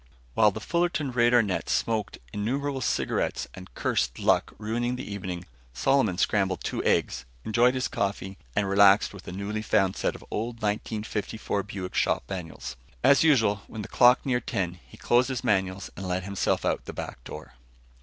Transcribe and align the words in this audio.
While 0.33 0.49
the 0.49 0.59
Fullerton 0.59 1.11
radar 1.11 1.43
net 1.43 1.69
smoked 1.69 2.17
innumerable 2.33 2.81
cigarettes 2.81 3.47
and 3.53 3.71
cursed 3.75 4.17
luck 4.17 4.51
ruining 4.57 4.95
the 4.95 5.03
evening, 5.07 5.45
Solomon 5.73 6.17
scrambled 6.17 6.63
two 6.63 6.83
eggs, 6.83 7.25
enjoyed 7.45 7.75
his 7.75 7.87
coffee 7.87 8.39
and 8.55 8.67
relaxed 8.67 9.13
with 9.13 9.27
a 9.27 9.31
newly 9.31 9.61
found 9.61 9.95
set 9.95 10.15
of 10.15 10.25
old 10.31 10.55
1954 10.55 11.61
Buick 11.61 11.93
shop 11.93 12.23
manuals. 12.27 12.77
As 13.03 13.23
usual, 13.23 13.61
when 13.67 13.83
the 13.83 13.87
clock 13.87 14.25
neared 14.25 14.47
ten, 14.47 14.79
he 14.87 14.97
closed 14.97 15.29
his 15.29 15.43
manuals 15.43 15.91
and 15.95 16.07
let 16.07 16.23
himself 16.23 16.65
out 16.65 16.85
the 16.85 16.93
back 16.93 17.23
door. 17.23 17.53